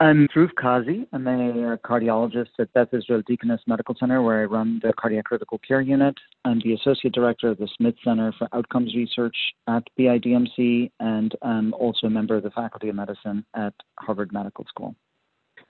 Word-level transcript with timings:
I'm 0.00 0.26
Dhruv 0.34 0.48
Kazi. 0.60 1.06
I'm 1.12 1.28
a 1.28 1.74
uh, 1.74 1.76
cardiologist 1.76 2.48
at 2.58 2.72
Beth 2.72 2.92
Israel 2.92 3.22
Deaconess 3.28 3.60
Medical 3.68 3.94
Center, 3.98 4.22
where 4.22 4.42
I 4.42 4.44
run 4.44 4.80
the 4.82 4.92
cardiac 4.98 5.26
critical 5.26 5.58
care 5.58 5.80
unit. 5.80 6.16
I'm 6.44 6.60
the 6.64 6.72
associate 6.74 7.14
director 7.14 7.48
of 7.48 7.58
the 7.58 7.68
Smith 7.76 7.94
Center 8.02 8.34
for 8.36 8.48
Outcomes 8.52 8.92
Research 8.96 9.36
at 9.68 9.84
BIDMC, 9.96 10.90
and 10.98 11.32
I'm 11.42 11.72
also 11.74 12.08
a 12.08 12.10
member 12.10 12.34
of 12.34 12.42
the 12.42 12.50
Faculty 12.50 12.88
of 12.88 12.96
Medicine 12.96 13.46
at 13.54 13.72
Harvard 14.00 14.32
Medical 14.32 14.64
School. 14.68 14.96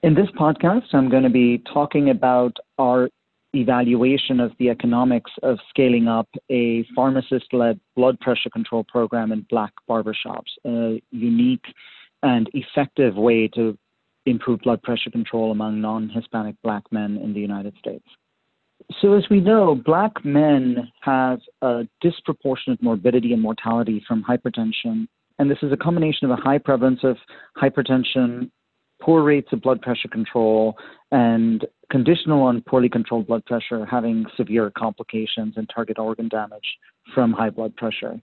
In 0.03 0.15
this 0.15 0.29
podcast, 0.39 0.95
I'm 0.95 1.11
going 1.11 1.23
to 1.25 1.31
be 1.31 1.63
talking 1.73 2.09
about 2.09 2.57
our 2.79 3.11
evaluation 3.55 4.41
of 4.41 4.53
the 4.59 4.71
economics 4.71 5.31
of 5.43 5.59
scaling 5.69 6.09
up 6.09 6.29
a 6.51 6.85
pharmacist 6.97 7.53
led 7.53 7.79
blood 7.95 8.19
pressure 8.21 8.51
control 8.51 8.85
program 8.85 9.33
in 9.33 9.47
black 9.51 9.73
barbershops, 9.89 10.51
a 10.65 11.03
unique 11.11 11.67
and 12.23 12.49
effective 12.55 13.17
way 13.17 13.47
to 13.49 13.77
improve 14.27 14.61
blood 14.61 14.83
pressure 14.83 15.11
control 15.11 15.51
among 15.51 15.81
non 15.81 16.09
Hispanic 16.09 16.57
black 16.63 16.85
men 16.91 17.17
in 17.19 17.33
the 17.35 17.41
United 17.41 17.75
States. 17.79 18.05
So, 19.01 19.15
as 19.15 19.25
we 19.31 19.41
know, 19.41 19.75
black 19.75 20.25
men 20.25 20.91
have 21.03 21.41
a 21.63 21.87
disproportionate 22.01 22.83
morbidity 22.83 23.33
and 23.33 23.43
mortality 23.43 24.03
from 24.07 24.25
hypertension. 24.25 25.07
And 25.39 25.51
this 25.51 25.59
is 25.63 25.73
a 25.73 25.77
combination 25.77 26.31
of 26.31 26.39
a 26.39 26.41
high 26.41 26.59
prevalence 26.59 27.01
of 27.03 27.17
hypertension, 27.57 28.51
poor 29.01 29.23
rates 29.23 29.49
of 29.53 29.63
blood 29.63 29.81
pressure 29.81 30.09
control, 30.09 30.77
and 31.11 31.65
conditional 31.91 32.43
on 32.43 32.63
poorly 32.63 32.89
controlled 32.89 33.27
blood 33.27 33.45
pressure 33.47 33.85
having 33.85 34.27
severe 34.37 34.71
complications 34.77 35.55
and 35.57 35.69
target 35.75 35.99
organ 35.99 36.29
damage 36.29 36.79
from 37.15 37.33
high 37.33 37.51
blood 37.51 37.75
pressure. 37.77 38.21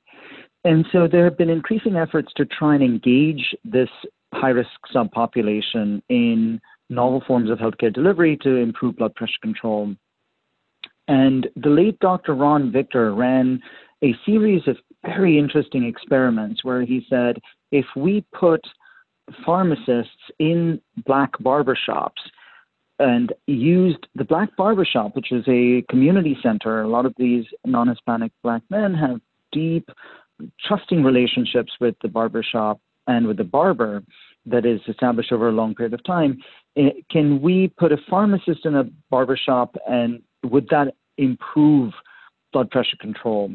And 0.63 0.85
so 0.91 1.07
there 1.07 1.23
have 1.23 1.37
been 1.37 1.49
increasing 1.49 1.95
efforts 1.95 2.31
to 2.37 2.45
try 2.45 2.75
and 2.75 2.83
engage 2.83 3.55
this 3.63 3.89
high 4.33 4.49
risk 4.49 4.69
subpopulation 4.93 6.01
in 6.09 6.59
novel 6.89 7.23
forms 7.25 7.49
of 7.49 7.57
healthcare 7.59 7.93
delivery 7.93 8.37
to 8.41 8.55
improve 8.57 8.97
blood 8.97 9.15
pressure 9.15 9.33
control. 9.41 9.95
And 11.07 11.47
the 11.55 11.69
late 11.69 11.99
Dr. 11.99 12.35
Ron 12.35 12.71
Victor 12.71 13.13
ran 13.13 13.61
a 14.03 14.15
series 14.25 14.67
of 14.67 14.77
very 15.05 15.37
interesting 15.37 15.85
experiments 15.85 16.63
where 16.63 16.83
he 16.83 17.05
said 17.09 17.37
if 17.71 17.85
we 17.95 18.23
put 18.33 18.61
pharmacists 19.45 20.11
in 20.39 20.81
black 21.05 21.31
barbershops 21.39 22.21
and 22.99 23.33
used 23.47 24.07
the 24.15 24.23
black 24.23 24.55
barbershop, 24.55 25.15
which 25.15 25.31
is 25.31 25.43
a 25.47 25.83
community 25.89 26.37
center, 26.43 26.81
a 26.81 26.87
lot 26.87 27.05
of 27.05 27.13
these 27.17 27.45
non 27.65 27.87
Hispanic 27.87 28.31
black 28.43 28.61
men 28.69 28.93
have 28.93 29.19
deep, 29.51 29.89
trusting 30.67 31.03
relationships 31.03 31.71
with 31.79 31.95
the 32.01 32.07
barbershop 32.07 32.79
and 33.11 33.27
with 33.27 33.37
the 33.37 33.43
barber 33.43 34.03
that 34.45 34.65
is 34.65 34.81
established 34.87 35.31
over 35.31 35.49
a 35.49 35.51
long 35.51 35.75
period 35.75 35.93
of 35.93 36.03
time, 36.03 36.37
eh, 36.77 36.89
can 37.09 37.41
we 37.41 37.67
put 37.77 37.91
a 37.91 37.97
pharmacist 38.09 38.65
in 38.65 38.75
a 38.75 38.85
barbershop 39.09 39.75
and 39.87 40.21
would 40.43 40.67
that 40.69 40.95
improve 41.17 41.91
blood 42.53 42.69
pressure 42.71 42.97
control? 42.99 43.51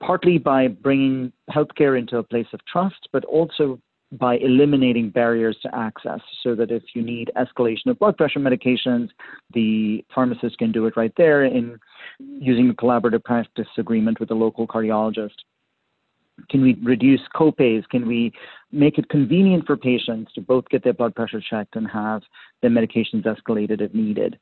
Partly 0.00 0.38
by 0.38 0.68
bringing 0.68 1.32
healthcare 1.50 1.98
into 1.98 2.18
a 2.18 2.22
place 2.22 2.46
of 2.52 2.60
trust, 2.66 3.08
but 3.12 3.24
also 3.24 3.80
by 4.12 4.36
eliminating 4.38 5.08
barriers 5.08 5.56
to 5.62 5.72
access 5.72 6.20
so 6.42 6.56
that 6.56 6.70
if 6.72 6.82
you 6.94 7.02
need 7.02 7.30
escalation 7.36 7.86
of 7.86 7.98
blood 8.00 8.16
pressure 8.16 8.40
medications, 8.40 9.08
the 9.54 10.04
pharmacist 10.12 10.58
can 10.58 10.72
do 10.72 10.86
it 10.86 10.96
right 10.96 11.12
there 11.16 11.44
in 11.44 11.78
using 12.18 12.68
a 12.70 12.74
collaborative 12.74 13.22
practice 13.22 13.68
agreement 13.78 14.18
with 14.18 14.30
a 14.32 14.34
local 14.34 14.66
cardiologist. 14.66 15.38
Can 16.48 16.62
we 16.62 16.74
reduce 16.82 17.20
copays? 17.34 17.88
Can 17.88 18.06
we 18.06 18.32
make 18.72 18.98
it 18.98 19.08
convenient 19.08 19.66
for 19.66 19.76
patients 19.76 20.32
to 20.34 20.40
both 20.40 20.68
get 20.68 20.84
their 20.84 20.92
blood 20.92 21.14
pressure 21.14 21.40
checked 21.40 21.76
and 21.76 21.88
have 21.90 22.22
their 22.62 22.70
medications 22.70 23.24
escalated 23.24 23.80
if 23.80 23.94
needed? 23.94 24.38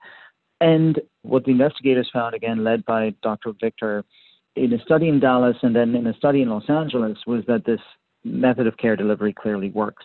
And 0.60 1.00
what 1.22 1.44
the 1.44 1.52
investigators 1.52 2.10
found, 2.12 2.34
again, 2.34 2.64
led 2.64 2.84
by 2.84 3.14
Dr. 3.22 3.52
Victor, 3.60 4.04
in 4.56 4.72
a 4.72 4.82
study 4.82 5.08
in 5.08 5.20
Dallas 5.20 5.56
and 5.62 5.74
then 5.74 5.94
in 5.94 6.06
a 6.06 6.14
study 6.14 6.42
in 6.42 6.50
Los 6.50 6.68
Angeles, 6.68 7.18
was 7.26 7.44
that 7.46 7.64
this 7.64 7.80
method 8.24 8.66
of 8.66 8.76
care 8.76 8.96
delivery 8.96 9.32
clearly 9.32 9.70
works. 9.70 10.04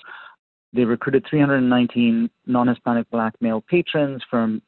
They 0.74 0.86
recruited 0.86 1.26
319 1.30 2.30
non 2.46 2.68
Hispanic 2.68 3.10
black 3.10 3.34
male 3.42 3.64
patrons 3.68 4.24
from 4.30 4.62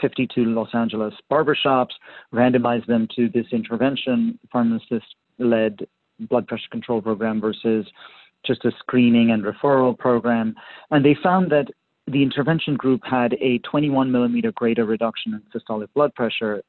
52 0.00 0.44
Los 0.44 0.68
Angeles 0.74 1.14
barbershops, 1.30 1.92
randomized 2.32 2.86
them 2.86 3.08
to 3.16 3.28
this 3.28 3.46
intervention 3.52 4.38
pharmacist 4.52 5.06
led 5.38 5.86
blood 6.20 6.46
pressure 6.46 6.68
control 6.70 7.02
program 7.02 7.40
versus 7.40 7.86
just 8.44 8.64
a 8.64 8.72
screening 8.78 9.30
and 9.30 9.44
referral 9.44 9.96
program. 9.96 10.54
And 10.90 11.04
they 11.04 11.16
found 11.22 11.50
that 11.52 11.68
the 12.06 12.22
intervention 12.22 12.74
group 12.74 13.00
had 13.04 13.34
a 13.34 13.58
21 13.58 14.10
millimeter 14.10 14.52
greater 14.52 14.84
reduction 14.84 15.34
in 15.34 15.60
systolic 15.60 15.88
blood 15.94 16.14
pressure 16.14 16.62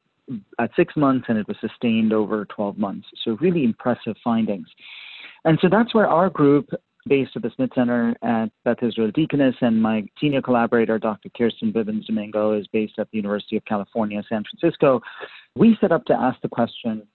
at 0.59 0.71
six 0.75 0.95
months, 0.95 1.25
and 1.27 1.37
it 1.37 1.47
was 1.47 1.57
sustained 1.59 2.13
over 2.13 2.45
12 2.45 2.77
months. 2.77 3.07
So, 3.23 3.37
really 3.41 3.63
impressive 3.63 4.15
findings. 4.23 4.67
And 5.45 5.59
so 5.61 5.67
that's 5.69 5.93
where 5.93 6.07
our 6.07 6.29
group, 6.29 6.69
based 7.07 7.31
at 7.35 7.41
the 7.41 7.51
Smith 7.55 7.71
Center 7.75 8.15
at 8.21 8.49
Beth 8.63 8.81
Israel 8.81 9.11
Deaconess, 9.13 9.55
and 9.61 9.81
my 9.81 10.05
senior 10.21 10.41
collaborator, 10.41 10.97
Dr. 10.97 11.29
Kirsten 11.35 11.73
Bibbins 11.73 12.05
Domingo, 12.05 12.57
is 12.57 12.67
based 12.67 12.93
at 12.99 13.09
the 13.11 13.17
University 13.17 13.57
of 13.57 13.65
California, 13.65 14.23
San 14.29 14.43
Francisco. 14.49 15.01
We 15.55 15.77
set 15.81 15.91
up 15.91 16.05
to 16.05 16.13
ask 16.13 16.39
the 16.41 16.47
question 16.47 17.05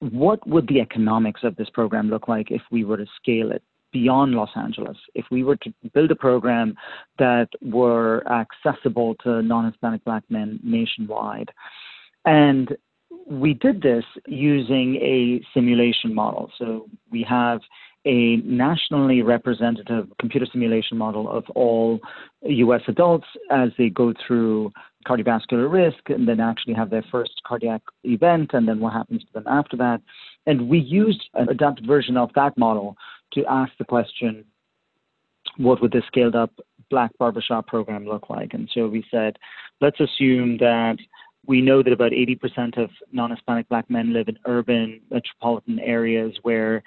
what 0.00 0.46
would 0.46 0.68
the 0.68 0.80
economics 0.80 1.42
of 1.44 1.56
this 1.56 1.70
program 1.70 2.10
look 2.10 2.28
like 2.28 2.50
if 2.50 2.62
we 2.70 2.84
were 2.84 2.96
to 2.96 3.06
scale 3.16 3.52
it 3.52 3.62
beyond 3.92 4.34
Los 4.34 4.50
Angeles? 4.56 4.96
If 5.14 5.26
we 5.30 5.44
were 5.44 5.56
to 5.56 5.72
build 5.92 6.10
a 6.10 6.16
program 6.16 6.74
that 7.18 7.48
were 7.62 8.22
accessible 8.28 9.14
to 9.24 9.42
non 9.42 9.70
Hispanic 9.70 10.04
black 10.04 10.24
men 10.28 10.60
nationwide? 10.62 11.50
And 12.24 12.76
we 13.26 13.54
did 13.54 13.80
this 13.80 14.04
using 14.26 14.96
a 14.96 15.40
simulation 15.54 16.14
model. 16.14 16.50
So 16.58 16.86
we 17.10 17.22
have 17.28 17.60
a 18.04 18.36
nationally 18.36 19.22
representative 19.22 20.08
computer 20.20 20.46
simulation 20.50 20.98
model 20.98 21.30
of 21.30 21.44
all 21.54 22.00
US 22.42 22.82
adults 22.88 23.26
as 23.50 23.70
they 23.78 23.88
go 23.88 24.12
through 24.26 24.72
cardiovascular 25.06 25.70
risk 25.70 26.08
and 26.08 26.26
then 26.28 26.40
actually 26.40 26.74
have 26.74 26.90
their 26.90 27.04
first 27.10 27.42
cardiac 27.46 27.82
event 28.04 28.50
and 28.52 28.68
then 28.68 28.80
what 28.80 28.92
happens 28.92 29.22
to 29.22 29.32
them 29.32 29.44
after 29.46 29.76
that. 29.76 30.00
And 30.46 30.68
we 30.68 30.78
used 30.78 31.22
an 31.34 31.48
adapted 31.48 31.86
version 31.86 32.16
of 32.16 32.30
that 32.34 32.56
model 32.58 32.96
to 33.32 33.44
ask 33.46 33.72
the 33.78 33.84
question 33.84 34.44
what 35.56 35.80
would 35.80 35.92
this 35.92 36.04
scaled 36.06 36.34
up 36.34 36.50
black 36.90 37.10
barbershop 37.18 37.66
program 37.66 38.06
look 38.06 38.28
like? 38.28 38.54
And 38.54 38.68
so 38.74 38.88
we 38.88 39.04
said, 39.10 39.38
let's 39.80 40.00
assume 40.00 40.58
that 40.58 40.96
we 41.46 41.60
know 41.60 41.82
that 41.82 41.92
about 41.92 42.12
80% 42.12 42.82
of 42.82 42.90
non 43.12 43.30
Hispanic 43.30 43.68
black 43.68 43.88
men 43.90 44.12
live 44.12 44.28
in 44.28 44.38
urban 44.46 45.00
metropolitan 45.10 45.78
areas 45.78 46.34
where 46.42 46.82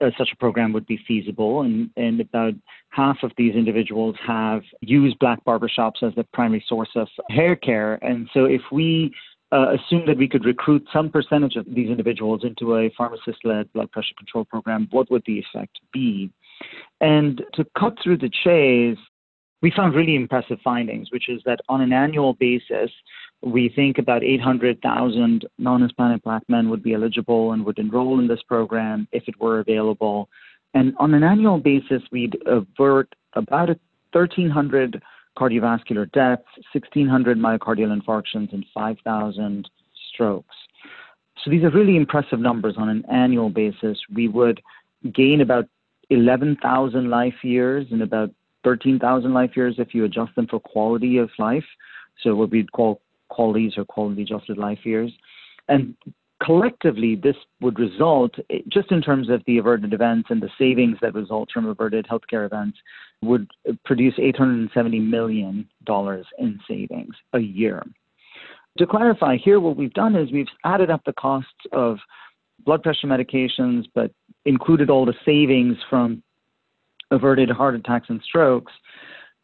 uh, 0.00 0.10
such 0.18 0.30
a 0.32 0.36
program 0.36 0.72
would 0.72 0.86
be 0.86 0.98
feasible, 1.06 1.62
and, 1.62 1.90
and 1.96 2.20
about 2.20 2.54
half 2.90 3.18
of 3.22 3.32
these 3.36 3.54
individuals 3.54 4.16
have 4.26 4.62
used 4.80 5.18
black 5.18 5.42
barbershops 5.44 6.02
as 6.02 6.14
the 6.14 6.24
primary 6.32 6.64
source 6.68 6.90
of 6.96 7.08
hair 7.30 7.56
care. 7.56 7.94
And 8.02 8.28
so, 8.34 8.44
if 8.44 8.62
we 8.70 9.12
uh, 9.52 9.74
assume 9.74 10.04
that 10.06 10.18
we 10.18 10.28
could 10.28 10.44
recruit 10.44 10.86
some 10.92 11.10
percentage 11.10 11.56
of 11.56 11.66
these 11.66 11.88
individuals 11.88 12.42
into 12.44 12.76
a 12.76 12.90
pharmacist 12.96 13.38
led 13.44 13.72
blood 13.72 13.90
pressure 13.92 14.14
control 14.18 14.44
program, 14.44 14.88
what 14.90 15.10
would 15.10 15.22
the 15.26 15.38
effect 15.38 15.78
be? 15.92 16.30
And 17.00 17.42
to 17.54 17.64
cut 17.78 17.96
through 18.02 18.18
the 18.18 18.30
chase, 18.44 18.98
we 19.62 19.70
found 19.70 19.94
really 19.94 20.16
impressive 20.16 20.58
findings, 20.62 21.10
which 21.10 21.28
is 21.28 21.40
that 21.46 21.60
on 21.68 21.80
an 21.80 21.92
annual 21.92 22.34
basis, 22.34 22.90
we 23.42 23.68
think 23.68 23.98
about 23.98 24.24
800,000 24.24 25.46
non 25.58 25.82
Hispanic 25.82 26.22
black 26.22 26.42
men 26.48 26.68
would 26.70 26.82
be 26.82 26.94
eligible 26.94 27.52
and 27.52 27.64
would 27.64 27.78
enroll 27.78 28.18
in 28.18 28.28
this 28.28 28.42
program 28.42 29.06
if 29.12 29.28
it 29.28 29.40
were 29.40 29.60
available. 29.60 30.28
And 30.74 30.94
on 30.98 31.14
an 31.14 31.22
annual 31.22 31.58
basis, 31.58 32.02
we'd 32.10 32.36
avert 32.46 33.14
about 33.34 33.68
1,300 34.12 35.02
cardiovascular 35.36 36.10
deaths, 36.12 36.44
1,600 36.72 37.38
myocardial 37.38 37.96
infarctions, 37.96 38.52
and 38.52 38.64
5,000 38.74 39.68
strokes. 40.12 40.54
So 41.44 41.50
these 41.50 41.62
are 41.62 41.70
really 41.70 41.96
impressive 41.96 42.40
numbers 42.40 42.74
on 42.78 42.88
an 42.88 43.04
annual 43.10 43.50
basis. 43.50 43.98
We 44.12 44.28
would 44.28 44.60
gain 45.14 45.40
about 45.40 45.68
11,000 46.10 47.10
life 47.10 47.34
years 47.42 47.86
and 47.90 48.02
about 48.02 48.30
13,000 48.64 49.32
life 49.32 49.56
years 49.56 49.76
if 49.78 49.94
you 49.94 50.04
adjust 50.04 50.34
them 50.34 50.46
for 50.48 50.58
quality 50.58 51.18
of 51.18 51.30
life. 51.38 51.64
So 52.22 52.34
what 52.34 52.50
we'd 52.50 52.72
call 52.72 53.00
QALYs 53.30 53.76
or 53.78 53.84
quality 53.84 54.22
adjusted 54.22 54.58
life 54.58 54.84
years. 54.84 55.12
And 55.68 55.94
collectively, 56.42 57.16
this 57.16 57.36
would 57.60 57.78
result, 57.78 58.34
just 58.68 58.92
in 58.92 59.00
terms 59.02 59.30
of 59.30 59.42
the 59.46 59.58
averted 59.58 59.92
events 59.92 60.28
and 60.30 60.42
the 60.42 60.50
savings 60.58 60.98
that 61.00 61.14
result 61.14 61.50
from 61.52 61.66
averted 61.66 62.06
healthcare 62.06 62.44
events, 62.46 62.78
would 63.22 63.50
produce 63.84 64.14
$870 64.18 65.08
million 65.08 65.68
in 66.38 66.60
savings 66.68 67.14
a 67.32 67.38
year. 67.38 67.82
To 68.78 68.86
clarify, 68.86 69.38
here 69.38 69.58
what 69.58 69.76
we've 69.76 69.94
done 69.94 70.14
is 70.14 70.30
we've 70.30 70.46
added 70.64 70.90
up 70.90 71.02
the 71.06 71.14
costs 71.14 71.50
of 71.72 71.96
blood 72.64 72.82
pressure 72.82 73.06
medications, 73.06 73.84
but 73.94 74.10
included 74.44 74.90
all 74.90 75.06
the 75.06 75.14
savings 75.24 75.78
from 75.88 76.22
averted 77.10 77.48
heart 77.48 77.74
attacks 77.74 78.10
and 78.10 78.20
strokes 78.22 78.72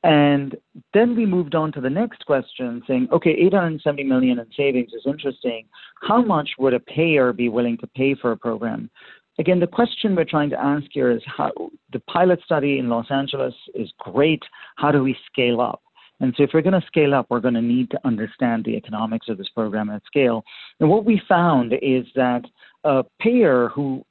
And 0.04 0.56
then 0.94 1.14
we 1.14 1.26
moved 1.26 1.54
on 1.54 1.70
to 1.72 1.80
the 1.80 1.90
next 1.90 2.26
question 2.26 2.82
saying, 2.88 3.08
okay, 3.12 3.30
870 3.30 4.02
million 4.04 4.38
in 4.40 4.46
savings 4.56 4.92
is 4.92 5.02
interesting. 5.06 5.66
How 6.02 6.22
much 6.22 6.50
would 6.58 6.74
a 6.74 6.80
payer 6.80 7.32
be 7.32 7.48
willing 7.48 7.78
to 7.78 7.86
pay 7.86 8.14
for 8.14 8.32
a 8.32 8.36
program? 8.36 8.90
Again, 9.38 9.60
the 9.60 9.66
question 9.66 10.14
we're 10.14 10.24
trying 10.24 10.50
to 10.50 10.60
ask 10.60 10.86
here 10.90 11.10
is 11.10 11.22
how 11.26 11.52
the 11.92 12.00
pilot 12.00 12.40
study 12.44 12.78
in 12.78 12.88
Los 12.88 13.10
Angeles 13.10 13.54
is 13.74 13.90
great. 13.98 14.42
How 14.76 14.90
do 14.90 15.02
we 15.02 15.16
scale 15.30 15.60
up? 15.60 15.82
And 16.20 16.34
so 16.36 16.44
if 16.44 16.50
we're 16.52 16.62
going 16.62 16.80
to 16.80 16.86
scale 16.86 17.14
up, 17.14 17.26
we're 17.30 17.40
going 17.40 17.54
to 17.54 17.62
need 17.62 17.90
to 17.90 18.00
understand 18.04 18.64
the 18.64 18.76
economics 18.76 19.28
of 19.28 19.38
this 19.38 19.48
program 19.48 19.90
at 19.90 20.02
scale. 20.06 20.44
And 20.80 20.88
what 20.88 21.04
we 21.04 21.20
found 21.28 21.72
is 21.80 22.06
that 22.14 22.42
a 22.84 23.04
payer 23.20 23.68
who 23.68 24.04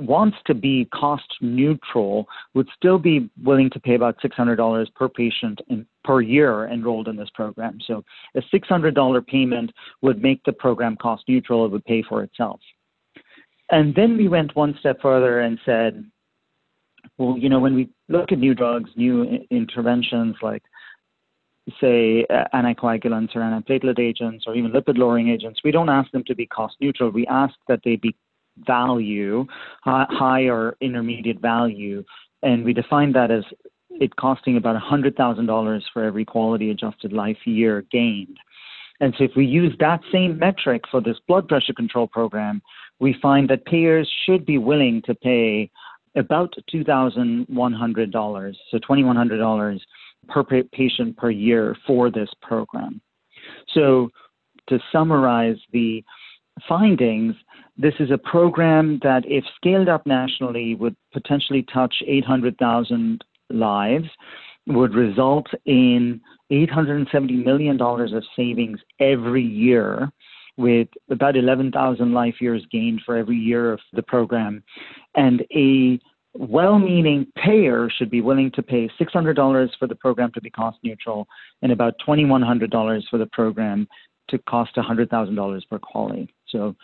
wants 0.00 0.36
to 0.46 0.54
be 0.54 0.86
cost 0.92 1.36
neutral 1.40 2.26
would 2.54 2.68
still 2.76 2.98
be 2.98 3.30
willing 3.42 3.70
to 3.70 3.80
pay 3.80 3.94
about 3.94 4.16
$600 4.20 4.94
per 4.94 5.08
patient 5.08 5.60
in, 5.68 5.86
per 6.04 6.20
year 6.20 6.66
enrolled 6.68 7.08
in 7.08 7.16
this 7.16 7.30
program. 7.34 7.78
So 7.86 8.04
a 8.34 8.40
$600 8.40 9.26
payment 9.26 9.72
would 10.02 10.22
make 10.22 10.42
the 10.44 10.52
program 10.52 10.96
cost 10.96 11.24
neutral. 11.28 11.64
It 11.66 11.72
would 11.72 11.84
pay 11.84 12.02
for 12.02 12.22
itself. 12.22 12.60
And 13.70 13.94
then 13.94 14.16
we 14.16 14.28
went 14.28 14.56
one 14.56 14.74
step 14.80 15.00
further 15.00 15.40
and 15.40 15.58
said, 15.64 16.04
well, 17.18 17.36
you 17.38 17.48
know, 17.48 17.60
when 17.60 17.74
we 17.74 17.88
look 18.08 18.32
at 18.32 18.38
new 18.38 18.54
drugs, 18.54 18.90
new 18.96 19.46
interventions 19.50 20.36
like, 20.42 20.62
say, 21.80 22.26
anticoagulants 22.54 23.36
or 23.36 23.40
antiplatelet 23.40 23.98
agents 23.98 24.44
or 24.46 24.54
even 24.54 24.72
lipid 24.72 24.98
lowering 24.98 25.28
agents, 25.28 25.60
we 25.62 25.70
don't 25.70 25.88
ask 25.88 26.10
them 26.10 26.24
to 26.24 26.34
be 26.34 26.46
cost 26.46 26.76
neutral. 26.80 27.10
We 27.10 27.26
ask 27.26 27.54
that 27.68 27.80
they 27.84 27.96
be 27.96 28.16
value, 28.58 29.46
high 29.82 30.48
or 30.48 30.76
intermediate 30.80 31.40
value, 31.40 32.04
and 32.42 32.64
we 32.64 32.72
define 32.72 33.12
that 33.12 33.30
as 33.30 33.44
it 33.90 34.14
costing 34.16 34.56
about 34.56 34.80
$100,000 34.80 35.82
for 35.92 36.04
every 36.04 36.24
quality 36.24 36.70
adjusted 36.70 37.12
life 37.12 37.36
year 37.44 37.84
gained. 37.90 38.38
And 39.00 39.14
so 39.16 39.24
if 39.24 39.32
we 39.34 39.46
use 39.46 39.74
that 39.80 40.00
same 40.12 40.38
metric 40.38 40.82
for 40.90 41.00
this 41.00 41.16
blood 41.26 41.48
pressure 41.48 41.72
control 41.72 42.06
program, 42.06 42.62
we 42.98 43.14
find 43.20 43.48
that 43.48 43.64
payers 43.64 44.10
should 44.26 44.44
be 44.44 44.58
willing 44.58 45.02
to 45.06 45.14
pay 45.14 45.70
about 46.16 46.54
$2,100, 46.72 48.54
so 48.70 48.78
$2,100 48.78 49.80
per 50.28 50.44
patient 50.72 51.16
per 51.16 51.30
year 51.30 51.76
for 51.86 52.10
this 52.10 52.28
program. 52.42 53.00
So 53.74 54.10
to 54.68 54.78
summarize 54.92 55.56
the 55.72 56.04
findings, 56.68 57.34
this 57.80 57.94
is 57.98 58.10
a 58.10 58.18
program 58.18 59.00
that, 59.02 59.22
if 59.26 59.44
scaled 59.56 59.88
up 59.88 60.06
nationally, 60.06 60.74
would 60.74 60.96
potentially 61.12 61.64
touch 61.72 61.94
800,000 62.06 63.24
lives, 63.48 64.08
would 64.66 64.94
result 64.94 65.46
in 65.64 66.20
$870 66.52 67.42
million 67.44 67.80
of 67.80 68.24
savings 68.36 68.80
every 69.00 69.42
year, 69.42 70.10
with 70.58 70.88
about 71.10 71.36
11,000 71.36 72.12
life 72.12 72.34
years 72.40 72.66
gained 72.70 73.00
for 73.06 73.16
every 73.16 73.38
year 73.38 73.72
of 73.72 73.80
the 73.94 74.02
program. 74.02 74.62
And 75.14 75.42
a 75.54 75.98
well 76.34 76.78
meaning 76.78 77.26
payer 77.36 77.88
should 77.90 78.10
be 78.10 78.20
willing 78.20 78.50
to 78.52 78.62
pay 78.62 78.90
$600 79.00 79.70
for 79.78 79.88
the 79.88 79.94
program 79.94 80.30
to 80.32 80.40
be 80.40 80.50
cost 80.50 80.78
neutral 80.84 81.26
and 81.62 81.72
about 81.72 81.94
$2,100 82.06 83.02
for 83.08 83.18
the 83.18 83.26
program 83.32 83.88
to 84.28 84.38
cost 84.40 84.76
$100,000 84.76 85.68
per 85.68 85.78
QALY. 85.78 86.28
So 86.48 86.76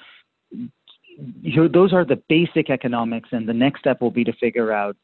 those 1.73 1.93
are 1.93 2.05
the 2.05 2.23
basic 2.29 2.71
economics, 2.71 3.29
and 3.33 3.49
the 3.49 3.55
next 3.55 3.81
step 3.81 4.01
will 4.01 4.11
be 4.11 4.25
to 4.25 4.33
figure 4.35 4.73
out 4.73 4.97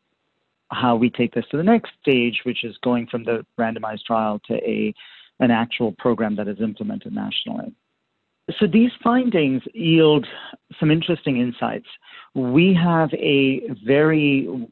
how 0.71 0.97
we 0.97 1.11
take 1.11 1.35
this 1.35 1.45
to 1.51 1.57
the 1.57 1.63
next 1.63 1.93
stage, 2.01 2.41
which 2.45 2.65
is 2.65 2.77
going 2.83 3.07
from 3.07 3.25
the 3.25 3.45
randomized 3.59 4.05
trial 4.07 4.41
to 4.47 4.55
a 4.55 4.95
an 5.41 5.51
actual 5.51 5.93
program 5.99 6.37
that 6.37 6.47
is 6.47 6.61
implemented 6.61 7.13
nationally. 7.13 7.75
So 8.59 8.67
these 8.67 8.91
findings 9.03 9.63
yield 9.73 10.27
some 10.79 10.91
interesting 10.91 11.41
insights. 11.41 11.87
We 12.35 12.75
have 12.75 13.13
a 13.15 13.63
very 13.85 14.69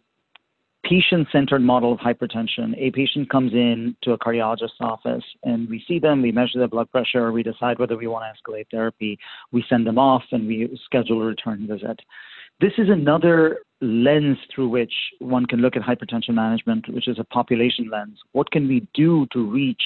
patient 0.91 1.29
centered 1.31 1.63
model 1.63 1.93
of 1.93 2.01
hypertension. 2.01 2.75
A 2.77 2.91
patient 2.91 3.31
comes 3.31 3.53
in 3.53 3.95
to 4.03 4.11
a 4.11 4.19
cardiologist's 4.19 4.81
office 4.81 5.23
and 5.45 5.69
we 5.71 5.85
see 5.87 6.01
them, 6.01 6.21
we 6.21 6.33
measure 6.33 6.59
their 6.59 6.67
blood 6.67 6.91
pressure, 6.91 7.31
we 7.31 7.45
decide 7.45 7.79
whether 7.79 7.97
we 7.97 8.09
want 8.09 8.25
to 8.25 8.51
escalate 8.51 8.67
therapy, 8.73 9.17
we 9.53 9.65
send 9.69 9.87
them 9.87 9.99
off, 9.99 10.25
and 10.33 10.49
we 10.49 10.69
schedule 10.85 11.23
a 11.23 11.27
return 11.27 11.69
visit. 11.69 12.01
This 12.61 12.73
is 12.77 12.89
another 12.89 13.61
lens 13.81 14.37
through 14.53 14.69
which 14.69 14.93
one 15.21 15.47
can 15.47 15.61
look 15.61 15.77
at 15.77 15.83
hypertension 15.83 16.35
management, 16.35 16.93
which 16.93 17.07
is 17.07 17.21
a 17.21 17.25
population 17.25 17.89
lens. 17.89 18.19
What 18.33 18.51
can 18.51 18.67
we 18.67 18.87
do 18.93 19.29
to 19.33 19.49
reach 19.49 19.83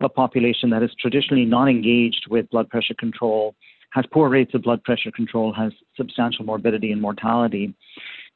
a 0.00 0.08
population 0.08 0.70
that 0.70 0.82
is 0.82 0.90
traditionally 0.98 1.44
not 1.44 1.68
engaged 1.68 2.28
with 2.30 2.48
blood 2.48 2.70
pressure 2.70 2.94
control, 2.98 3.54
has 3.90 4.06
poor 4.10 4.30
rates 4.30 4.54
of 4.54 4.62
blood 4.62 4.82
pressure 4.84 5.10
control, 5.10 5.52
has 5.52 5.72
substantial 5.96 6.46
morbidity 6.46 6.92
and 6.92 7.00
mortality? 7.00 7.74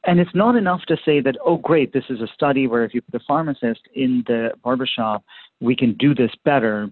And 0.05 0.19
it's 0.19 0.35
not 0.35 0.57
enough 0.57 0.83
to 0.89 0.97
say 1.05 1.21
that, 1.21 1.37
oh, 1.45 1.59
great, 1.59 1.93
this 1.93 2.05
is 2.09 2.21
a 2.21 2.27
study 2.33 2.67
where 2.67 2.85
if 2.85 2.95
you 2.95 3.03
put 3.03 3.21
a 3.21 3.25
pharmacist 3.27 3.81
in 3.95 4.25
the 4.27 4.53
barbershop, 4.65 5.23
we 5.61 5.77
can 5.77 5.95
do 5.95 6.15
this 6.15 6.31
better. 6.45 6.91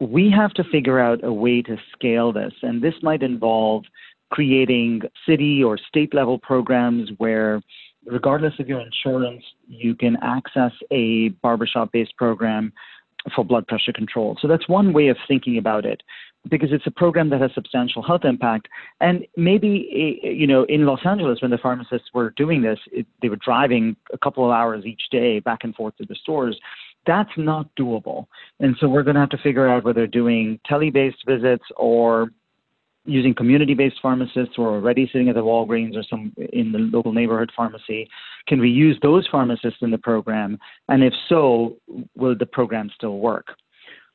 We 0.00 0.30
have 0.30 0.52
to 0.54 0.64
figure 0.64 1.00
out 1.00 1.24
a 1.24 1.32
way 1.32 1.62
to 1.62 1.76
scale 1.92 2.32
this. 2.32 2.52
And 2.62 2.82
this 2.82 2.94
might 3.02 3.22
involve 3.22 3.84
creating 4.30 5.02
city 5.26 5.62
or 5.62 5.78
state 5.78 6.14
level 6.14 6.38
programs 6.38 7.10
where, 7.18 7.62
regardless 8.04 8.54
of 8.58 8.68
your 8.68 8.80
insurance, 8.80 9.42
you 9.66 9.94
can 9.94 10.16
access 10.22 10.72
a 10.90 11.30
barbershop 11.42 11.92
based 11.92 12.16
program 12.16 12.72
for 13.34 13.44
blood 13.44 13.66
pressure 13.66 13.92
control. 13.92 14.36
So 14.42 14.48
that's 14.48 14.68
one 14.68 14.92
way 14.92 15.08
of 15.08 15.16
thinking 15.28 15.56
about 15.56 15.86
it 15.86 16.02
because 16.48 16.70
it's 16.72 16.86
a 16.86 16.90
program 16.90 17.30
that 17.30 17.40
has 17.40 17.50
substantial 17.54 18.02
health 18.02 18.24
impact. 18.24 18.68
And 19.00 19.26
maybe, 19.36 20.20
eh, 20.24 20.28
you 20.28 20.46
know, 20.46 20.64
in 20.64 20.86
Los 20.86 21.00
Angeles, 21.04 21.40
when 21.40 21.50
the 21.50 21.58
pharmacists 21.58 22.08
were 22.12 22.30
doing 22.30 22.62
this, 22.62 22.78
it, 22.90 23.06
they 23.20 23.28
were 23.28 23.36
driving 23.36 23.96
a 24.12 24.18
couple 24.18 24.44
of 24.44 24.50
hours 24.50 24.84
each 24.84 25.02
day 25.10 25.40
back 25.40 25.60
and 25.62 25.74
forth 25.74 25.96
to 25.98 26.06
the 26.06 26.16
stores. 26.16 26.58
That's 27.06 27.30
not 27.36 27.68
doable. 27.78 28.26
And 28.60 28.76
so 28.80 28.88
we're 28.88 29.02
going 29.02 29.14
to 29.14 29.20
have 29.20 29.30
to 29.30 29.38
figure 29.38 29.68
out 29.68 29.84
whether 29.84 30.06
doing 30.06 30.58
tele 30.66 30.90
based 30.90 31.24
visits 31.26 31.64
or 31.76 32.30
using 33.04 33.34
community-based 33.34 33.96
pharmacists 34.00 34.54
who 34.56 34.62
are 34.62 34.74
already 34.74 35.08
sitting 35.12 35.28
at 35.28 35.34
the 35.34 35.40
Walgreens 35.40 35.96
or 35.96 36.04
some 36.08 36.32
in 36.52 36.70
the 36.70 36.78
local 36.78 37.12
neighborhood 37.12 37.50
pharmacy? 37.56 38.08
Can 38.46 38.60
we 38.60 38.70
use 38.70 38.98
those 39.02 39.26
pharmacists 39.28 39.80
in 39.82 39.90
the 39.90 39.98
program? 39.98 40.58
And 40.88 41.02
if 41.02 41.12
so, 41.28 41.76
will 42.16 42.36
the 42.36 42.46
program 42.46 42.90
still 42.94 43.18
work? 43.18 43.46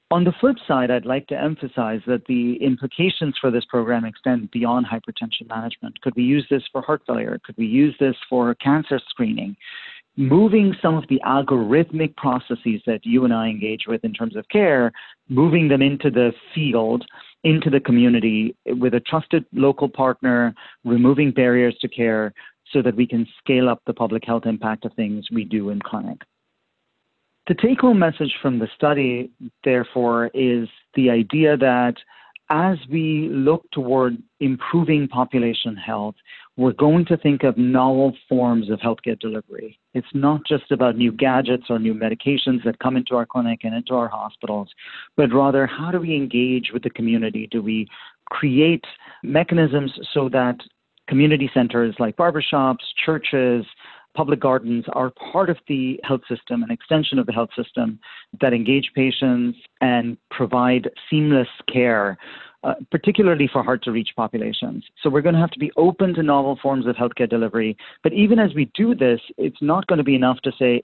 On 0.10 0.24
the 0.24 0.32
flip 0.40 0.56
side, 0.66 0.90
I'd 0.90 1.06
like 1.06 1.28
to 1.28 1.38
emphasize 1.38 2.00
that 2.08 2.26
the 2.28 2.56
implications 2.62 3.36
for 3.42 3.52
this 3.52 3.66
program 3.66 4.06
extend 4.06 4.50
beyond 4.52 4.86
hypertension 4.86 5.50
management. 5.50 6.00
Could 6.00 6.16
we 6.16 6.24
use 6.24 6.48
this 6.50 6.64
for 6.72 6.82
heart 6.82 7.02
failure? 7.06 7.38
Could 7.44 7.58
we 7.58 7.66
use 7.66 7.94
this 8.00 8.16
for 8.30 8.56
cancer 8.56 9.02
screening? 9.10 9.58
Moving 10.16 10.74
some 10.82 10.96
of 10.96 11.04
the 11.10 11.20
algorithmic 11.26 12.16
processes 12.16 12.82
that 12.86 13.02
you 13.04 13.26
and 13.26 13.34
I 13.34 13.48
engage 13.48 13.84
with 13.86 14.06
in 14.06 14.14
terms 14.14 14.38
of 14.38 14.48
care, 14.48 14.94
moving 15.28 15.68
them 15.68 15.82
into 15.82 16.10
the 16.10 16.32
field, 16.56 17.04
into 17.44 17.70
the 17.70 17.82
community 17.82 18.56
with 18.66 18.94
a 18.94 19.02
trusted 19.02 19.46
local 19.52 19.90
partner, 19.90 20.56
removing 20.86 21.32
barriers 21.32 21.78
to 21.82 21.90
care 21.90 22.34
so 22.72 22.82
that 22.82 22.96
we 22.96 23.06
can 23.06 23.28
scale 23.40 23.68
up 23.68 23.82
the 23.86 23.94
public 23.94 24.24
health 24.26 24.46
impact 24.46 24.86
of 24.86 24.94
things 24.94 25.28
we 25.34 25.44
do 25.44 25.70
in 25.70 25.82
clinic. 25.82 26.20
The 27.48 27.56
take 27.56 27.80
home 27.80 28.00
message 28.00 28.36
from 28.42 28.60
the 28.60 28.68
study, 28.76 29.32
therefore, 29.64 30.30
is 30.34 30.68
the 30.96 31.10
idea 31.10 31.56
that 31.56 31.96
as 32.50 32.78
we 32.90 33.30
look 33.32 33.70
toward 33.72 34.18
improving 34.42 35.08
population 35.08 35.76
health, 35.76 36.16
we're 36.58 36.74
going 36.74 37.06
to 37.06 37.18
think 37.18 37.44
of 37.44 37.58
novel 37.58 38.14
forms 38.28 38.70
of 38.70 38.80
healthcare 38.80 39.20
delivery. 39.20 39.80
It's 39.94 40.08
not 40.14 40.42
just 40.46 40.72
about 40.72 40.98
new 40.98 41.12
gadgets 41.12 41.66
or 41.70 41.80
new 41.80 41.94
medications 41.94 42.64
that 42.66 42.80
come 42.80 42.98
into 42.98 43.16
our 43.16 43.26
clinic 43.26 43.62
and 43.64 43.74
into 43.74 43.94
our 43.94 44.08
hospitals, 44.10 44.70
but 45.16 45.34
rather 45.34 45.66
how 45.68 45.92
do 45.92 46.00
we 46.00 46.16
engage 46.16 46.72
with 46.74 46.84
the 46.84 46.90
community? 46.90 47.48
Do 47.50 47.62
we 47.62 47.88
create 48.30 48.84
mechanisms 49.24 49.94
so 50.14 50.30
that 50.30 50.58
community 51.08 51.50
centers 51.54 51.96
like 52.00 52.18
barbershops, 52.18 52.84
churches, 53.06 53.66
public 54.18 54.40
gardens 54.40 54.84
are 54.94 55.12
part 55.32 55.48
of 55.48 55.58
the 55.68 56.00
health 56.04 56.22
system, 56.28 56.64
an 56.64 56.72
extension 56.72 57.20
of 57.20 57.28
the 57.28 57.32
health 57.32 57.52
system 57.56 58.00
that 58.42 58.52
engage 58.52 58.92
patients 58.96 59.60
and 59.80 60.18
provide 60.32 60.90
seamless 61.08 61.48
care, 61.72 62.18
uh, 62.64 62.74
particularly 62.90 63.48
for 63.54 63.62
hard 63.62 63.84
to 63.84 63.92
reach 63.92 64.10
populations. 64.16 64.84
So 65.04 65.12
we're 65.12 65.22
going 65.22 65.36
to 65.36 65.42
have 65.42 65.52
to 65.52 65.60
be 65.60 65.72
open 65.78 66.16
to 66.16 66.24
novel 66.24 66.58
forms 66.64 66.88
of 66.88 66.96
healthcare 66.96 67.30
delivery. 67.30 67.78
But 68.02 68.14
even 68.14 68.40
as 68.40 68.56
we 68.56 68.72
do 68.74 68.96
this, 68.96 69.22
it's 69.38 69.62
not 69.62 69.86
going 69.86 70.00
to 70.00 70.04
be 70.04 70.16
enough 70.16 70.40
to 70.46 70.52
say, 70.58 70.84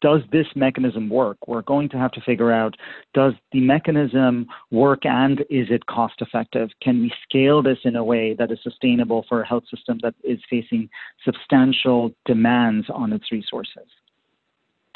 does 0.00 0.20
this 0.32 0.46
mechanism 0.54 1.08
work? 1.08 1.36
We're 1.46 1.62
going 1.62 1.88
to 1.90 1.98
have 1.98 2.12
to 2.12 2.20
figure 2.20 2.52
out 2.52 2.76
does 3.14 3.34
the 3.52 3.60
mechanism 3.60 4.46
work 4.70 5.04
and 5.04 5.40
is 5.50 5.68
it 5.70 5.86
cost 5.86 6.14
effective? 6.20 6.70
Can 6.82 7.00
we 7.00 7.12
scale 7.22 7.62
this 7.62 7.78
in 7.84 7.96
a 7.96 8.04
way 8.04 8.34
that 8.38 8.50
is 8.50 8.58
sustainable 8.62 9.24
for 9.28 9.42
a 9.42 9.46
health 9.46 9.64
system 9.70 9.98
that 10.02 10.14
is 10.24 10.38
facing 10.48 10.88
substantial 11.24 12.12
demands 12.24 12.86
on 12.92 13.12
its 13.12 13.30
resources? 13.30 13.88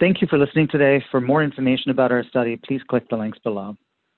Thank 0.00 0.20
you 0.20 0.26
for 0.28 0.38
listening 0.38 0.68
today. 0.68 1.04
For 1.10 1.20
more 1.20 1.42
information 1.42 1.90
about 1.90 2.10
our 2.10 2.24
study, 2.24 2.56
please 2.56 2.80
click 2.88 3.08
the 3.08 3.16
links 3.16 3.38
below. 3.38 3.76